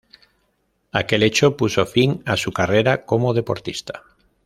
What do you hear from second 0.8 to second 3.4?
Aquel hecho puso fin a su carrera como